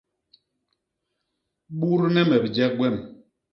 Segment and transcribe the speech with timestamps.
[1.79, 2.95] Budne me bijek gwem.